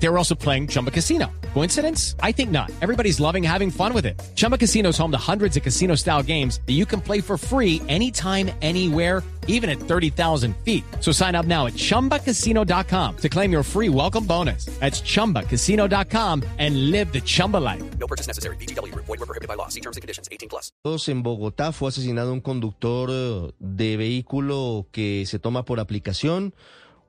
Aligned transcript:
They 0.00 0.08
were 0.08 0.18
also 0.18 0.34
playing 0.34 0.68
Chumba 0.68 0.90
Casino. 0.90 1.26
Coincidence? 1.54 2.14
I 2.22 2.32
think 2.32 2.50
not. 2.50 2.70
Everybody's 2.80 3.18
loving 3.20 3.42
having 3.42 3.70
fun 3.70 3.92
with 3.92 4.06
it. 4.06 4.20
Chumba 4.36 4.56
Casino 4.56 4.90
is 4.90 4.98
home 4.98 5.10
to 5.10 5.18
hundreds 5.18 5.56
of 5.56 5.62
casino 5.62 5.96
style 5.96 6.22
games 6.22 6.60
that 6.66 6.74
you 6.74 6.86
can 6.86 7.00
play 7.00 7.20
for 7.20 7.36
free 7.36 7.82
anytime, 7.88 8.50
anywhere, 8.62 9.22
even 9.48 9.68
at 9.68 9.80
30,000 9.80 10.54
feet. 10.58 10.84
So 11.00 11.10
sign 11.10 11.34
up 11.34 11.46
now 11.46 11.66
at 11.66 11.72
chumbacasino.com 11.72 13.16
to 13.16 13.28
claim 13.28 13.50
your 13.50 13.64
free 13.64 13.88
welcome 13.88 14.24
bonus. 14.24 14.66
That's 14.78 15.00
chumbacasino.com 15.00 16.44
and 16.58 16.90
live 16.92 17.12
the 17.12 17.20
Chumba 17.20 17.56
life. 17.56 17.82
No 17.98 18.06
purchase 18.06 18.28
necessary. 18.28 18.56
VGW. 18.56 18.94
Void 18.94 19.08
were 19.08 19.26
prohibited 19.26 19.48
by 19.48 19.54
law. 19.54 19.68
See 19.68 19.80
terms 19.80 19.96
and 19.96 20.02
conditions. 20.02 20.28
18 20.30 20.48
plus. 20.48 20.72
En 21.08 21.22
Bogotá 21.22 21.72
fue 21.72 21.88
asesinado 21.88 22.32
un 22.32 22.40
conductor 22.40 23.08
eh, 23.10 23.52
de 23.58 23.96
vehículo 23.96 24.86
que 24.92 25.24
se 25.26 25.38
toma 25.38 25.64
por 25.64 25.80
aplicación. 25.80 26.54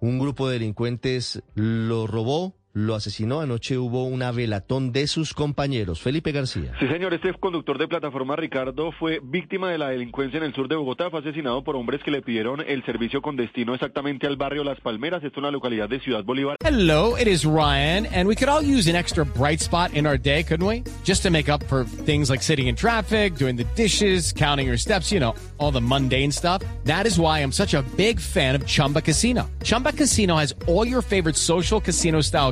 Un 0.01 0.17
grupo 0.17 0.47
de 0.47 0.53
delincuentes 0.53 1.43
lo 1.55 2.07
robó, 2.07 2.55
lo 2.73 2.95
asesinó. 2.95 3.41
Anoche 3.41 3.77
hubo 3.77 4.05
una 4.05 4.31
velatón 4.31 4.91
de 4.91 5.07
sus 5.07 5.33
compañeros. 5.33 6.01
Felipe 6.01 6.31
García. 6.31 6.73
Sí, 6.79 6.87
señor, 6.87 7.13
este 7.13 7.33
conductor 7.33 7.77
de 7.77 7.87
plataforma 7.87 8.35
Ricardo 8.35 8.91
fue 8.91 9.19
víctima 9.23 9.71
de 9.71 9.77
la 9.77 9.89
delincuencia 9.89 10.37
en 10.37 10.43
el 10.43 10.53
sur 10.53 10.67
de 10.67 10.75
Bogotá. 10.75 11.09
Fue 11.09 11.19
asesinado 11.19 11.63
por 11.63 11.75
hombres 11.75 12.01
que 12.03 12.11
le 12.11 12.21
pidieron 12.21 12.61
el 12.65 12.83
servicio 12.85 13.21
con 13.21 13.35
destino 13.35 13.73
exactamente 13.73 14.27
al 14.27 14.37
barrio 14.37 14.63
Las 14.63 14.79
Palmeras. 14.81 15.23
Esto 15.23 15.39
es 15.39 15.43
una 15.43 15.51
localidad 15.51 15.89
de 15.89 15.99
Ciudad 15.99 16.23
Bolívar. 16.23 16.57
Hello, 16.63 17.15
it 17.17 17.27
is 17.27 17.45
Ryan, 17.45 18.05
and 18.13 18.27
we 18.27 18.35
could 18.35 18.49
all 18.49 18.61
use 18.61 18.89
an 18.89 18.95
extra 18.95 19.25
bright 19.25 19.59
spot 19.59 19.93
in 19.93 20.05
our 20.05 20.17
day, 20.17 20.43
couldn't 20.43 20.65
we? 20.65 20.83
Just 21.03 21.23
to 21.23 21.31
make 21.31 21.49
up 21.49 21.63
for 21.65 21.85
things 22.05 22.29
like 22.29 22.43
sitting 22.43 22.67
in 22.67 22.75
traffic, 22.75 23.35
doing 23.35 23.55
the 23.55 23.65
dishes, 23.75 24.31
counting 24.31 24.67
your 24.67 24.77
steps, 24.77 25.11
you 25.11 25.19
know, 25.19 25.33
all 25.57 25.71
the 25.71 25.81
mundane 25.81 26.31
stuff. 26.31 26.61
That 26.85 27.05
is 27.05 27.19
why 27.19 27.39
I'm 27.39 27.51
such 27.51 27.73
a 27.73 27.81
big 27.97 28.19
fan 28.19 28.55
of 28.55 28.65
Chumba 28.65 29.01
Casino. 29.01 29.49
Chumba 29.63 29.93
Casino 29.93 30.35
has 30.35 30.53
all 30.67 30.85
your 30.85 31.01
favorite 31.01 31.35
social 31.35 31.81
casino 31.81 32.21
style 32.21 32.51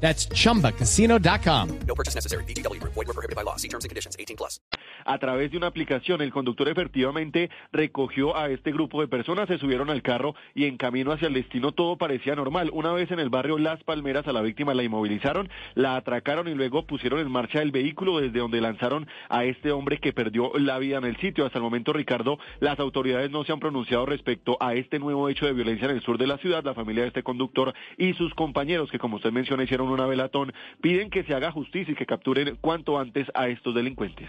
That's 0.00 0.26
chumbacasino.com. 0.28 1.68
No 1.86 1.94
purchase 1.94 2.14
necessary. 2.16 2.44
BGW. 2.44 2.82
Void 2.82 3.06
were 3.06 3.14
prohibited 3.14 3.36
by 3.36 3.44
law. 3.44 3.56
See 3.56 3.68
terms 3.68 3.84
and 3.84 3.90
conditions. 3.90 4.16
18 4.18 4.36
plus. 4.36 4.60
A 5.04 5.18
través 5.18 5.50
de 5.50 5.56
una 5.56 5.68
aplicación, 5.68 6.20
el 6.20 6.30
conductor 6.30 6.68
efectivamente 6.68 7.50
recogió 7.72 8.36
a 8.36 8.50
este 8.50 8.72
grupo 8.72 9.00
de 9.00 9.08
personas, 9.08 9.48
se 9.48 9.58
subieron 9.58 9.90
al 9.90 10.02
carro 10.02 10.34
y 10.54 10.66
en 10.66 10.76
camino 10.76 11.12
hacia 11.12 11.28
el 11.28 11.34
destino 11.34 11.72
todo 11.72 11.96
parecía 11.96 12.34
normal. 12.34 12.70
Una 12.72 12.92
vez 12.92 13.10
en 13.10 13.18
el 13.18 13.30
barrio 13.30 13.58
Las 13.58 13.82
Palmeras 13.82 14.26
a 14.26 14.32
la 14.32 14.42
víctima 14.42 14.74
la 14.74 14.82
inmovilizaron, 14.82 15.48
la 15.74 15.96
atracaron 15.96 16.48
y 16.48 16.54
luego 16.54 16.86
pusieron 16.86 17.20
en 17.20 17.30
marcha 17.30 17.62
el 17.62 17.70
vehículo 17.70 18.20
desde 18.20 18.38
donde 18.40 18.60
lanzaron 18.60 19.06
a 19.28 19.44
este 19.44 19.72
hombre 19.72 19.98
que 19.98 20.12
perdió 20.12 20.52
la 20.58 20.78
vida 20.78 20.98
en 20.98 21.04
el 21.04 21.16
sitio. 21.16 21.46
Hasta 21.46 21.58
el 21.58 21.64
momento, 21.64 21.92
Ricardo, 21.92 22.38
las 22.60 22.78
autoridades 22.78 23.30
no 23.30 23.44
se 23.44 23.52
han 23.52 23.60
pronunciado 23.60 24.06
respecto 24.06 24.56
a 24.60 24.74
este 24.74 24.98
nuevo 24.98 25.28
hecho 25.28 25.46
de 25.46 25.52
violencia 25.52 25.88
en 25.88 25.96
el 25.96 26.02
sur 26.02 26.18
de 26.18 26.26
la 26.26 26.38
ciudad. 26.38 26.64
La 26.64 26.74
familia 26.74 27.02
de 27.02 27.08
este 27.08 27.22
conductor 27.22 27.74
y 27.96 28.14
sus 28.14 28.34
compañeros, 28.34 28.90
que 28.90 28.98
como 28.98 29.16
usted 29.16 29.32
menciona, 29.32 29.64
hicieron 29.64 29.89
una 29.90 30.06
velatón, 30.06 30.52
piden 30.80 31.10
que 31.10 31.24
se 31.24 31.34
haga 31.34 31.50
justicia 31.50 31.92
y 31.92 31.94
que 31.96 32.06
capturen 32.06 32.56
cuanto 32.60 32.98
antes 32.98 33.26
a 33.34 33.48
estos 33.48 33.74
delincuentes. 33.74 34.28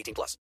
18 0.01 0.13
plus. 0.13 0.37